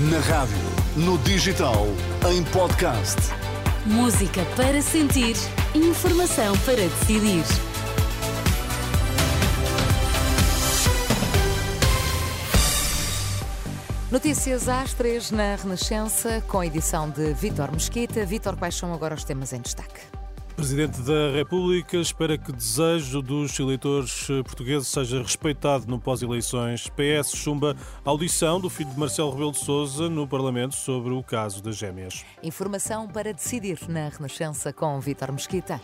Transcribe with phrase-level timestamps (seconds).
[0.00, 0.56] Na rádio,
[0.94, 1.84] no digital,
[2.30, 3.16] em podcast.
[3.84, 5.34] Música para sentir,
[5.74, 7.42] informação para decidir.
[14.08, 18.24] Notícias às três na Renascença, com a edição de Vítor Mesquita.
[18.24, 20.17] Vítor, quais são agora os temas em destaque?
[20.58, 26.88] Presidente da República espera que o desejo dos eleitores portugueses seja respeitado no pós-eleições.
[26.88, 31.62] PS chumba audição do filho de Marcelo Rebelo de Sousa no Parlamento sobre o caso
[31.62, 32.24] das gêmeas.
[32.42, 35.80] Informação para decidir na Renascença com Vítor Mesquita.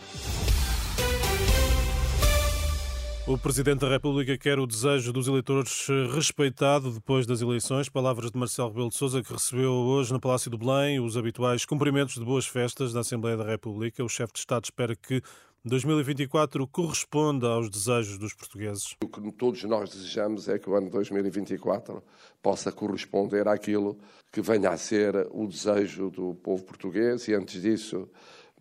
[3.27, 7.88] O Presidente da República quer o desejo dos eleitores respeitado depois das eleições.
[7.88, 11.64] Palavras de Marcelo Rebelo de Sousa, que recebeu hoje no Palácio do Belém os habituais
[11.64, 14.05] cumprimentos de boas festas da Assembleia da República.
[14.05, 15.23] O chefe de Estado espera que
[15.64, 18.95] 2024 corresponda aos desejos dos portugueses.
[19.02, 22.02] O que todos nós desejamos é que o ano 2024
[22.42, 23.98] possa corresponder àquilo
[24.30, 28.06] que venha a ser o desejo do povo português e, antes disso,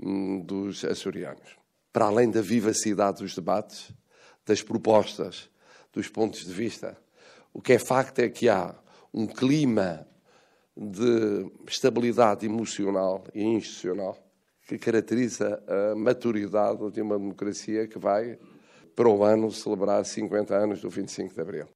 [0.01, 1.57] hum, dos açorianos.
[1.91, 3.93] Para além da vivacidade dos debates,
[4.45, 5.49] das propostas,
[5.91, 6.97] dos pontos de vista.
[7.53, 8.75] O que é facto é que há
[9.13, 10.07] um clima
[10.75, 14.17] de estabilidade emocional e institucional
[14.67, 18.39] que caracteriza a maturidade de uma democracia que vai,
[18.95, 21.67] para o ano, celebrar 50 anos do 25 de Abril.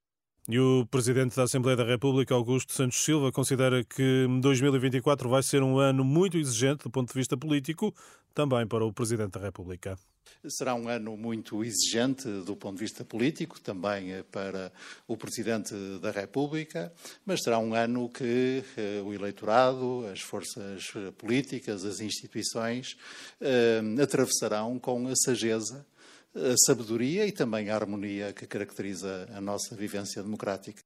[0.49, 5.61] E o Presidente da Assembleia da República, Augusto Santos Silva, considera que 2024 vai ser
[5.61, 7.93] um ano muito exigente do ponto de vista político,
[8.33, 9.99] também para o Presidente da República.
[10.47, 14.71] Será um ano muito exigente do ponto de vista político, também eh, para
[15.05, 16.93] o Presidente da República,
[17.25, 22.95] mas será um ano que eh, o eleitorado, as forças políticas, as instituições
[23.41, 25.85] eh, atravessarão com a sageza
[26.37, 30.81] a sabedoria e também a harmonia que caracteriza a nossa vivência democrática.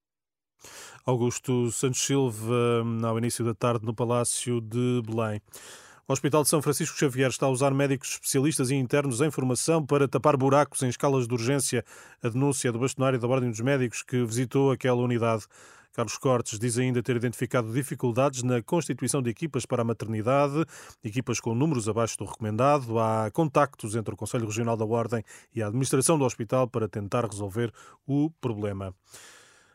[1.05, 5.41] Augusto Santos Silva, ao início da tarde, no Palácio de Belém.
[6.07, 9.85] O Hospital de São Francisco Xavier está a usar médicos especialistas e internos em formação
[9.85, 11.85] para tapar buracos em escalas de urgência.
[12.21, 15.45] A denúncia do bastonário da Ordem dos Médicos que visitou aquela unidade.
[15.93, 20.65] Carlos Cortes diz ainda ter identificado dificuldades na constituição de equipas para a maternidade,
[21.03, 22.97] equipas com números abaixo do recomendado.
[22.97, 27.25] Há contactos entre o Conselho Regional da Ordem e a administração do hospital para tentar
[27.25, 27.73] resolver
[28.07, 28.95] o problema.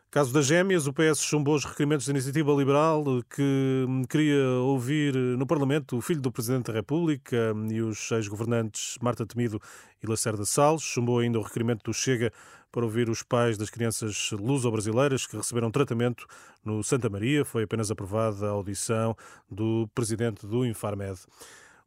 [0.09, 5.45] Caso das gêmeas, o PS chumbou os requerimentos da Iniciativa Liberal que queria ouvir no
[5.45, 9.61] Parlamento o filho do Presidente da República e os ex-governantes Marta Temido
[10.01, 10.81] e Lacerda Salles.
[10.81, 12.31] Chumbou ainda o requerimento do Chega
[12.71, 16.25] para ouvir os pais das crianças luso-brasileiras que receberam tratamento
[16.63, 17.43] no Santa Maria.
[17.43, 19.13] Foi apenas aprovada a audição
[19.51, 21.19] do Presidente do Infarmed.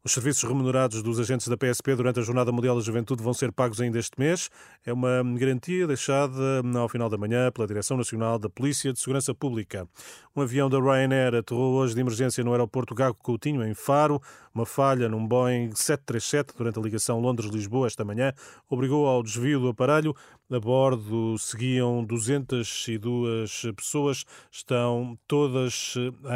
[0.03, 3.51] Os serviços remunerados dos agentes da PSP durante a Jornada Mundial da Juventude vão ser
[3.51, 4.49] pagos ainda este mês.
[4.83, 6.33] É uma garantia deixada
[6.75, 9.87] ao final da manhã pela Direção Nacional da Polícia de Segurança Pública.
[10.35, 14.19] Um avião da Ryanair aterrou hoje de emergência no aeroporto Gago Coutinho, em Faro.
[14.55, 18.33] Uma falha num Boeing 737 durante a ligação Londres-Lisboa esta manhã
[18.67, 20.15] obrigou ao desvio do aparelho.
[20.51, 25.93] A bordo seguiam 202 pessoas, estão todas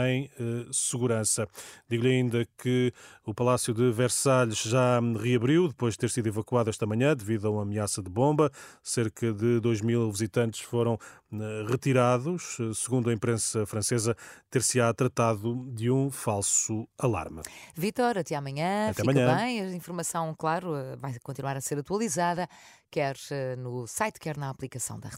[0.07, 1.45] em eh, segurança.
[1.89, 2.93] Digo-lhe ainda que
[3.25, 7.51] o Palácio de Versalhes já reabriu depois de ter sido evacuado esta manhã devido a
[7.51, 8.49] uma ameaça de bomba.
[8.81, 10.97] Cerca de 2 mil visitantes foram
[11.33, 12.57] eh, retirados.
[12.73, 14.15] Segundo a imprensa francesa,
[14.49, 17.41] ter-se-á tratado de um falso alarme.
[17.75, 18.91] Vitor, até amanhã.
[18.91, 19.35] Até Fica amanhã.
[19.35, 19.59] bem.
[19.59, 22.47] A informação, claro, vai continuar a ser atualizada,
[22.89, 25.09] quer eh, no site, quer na aplicação da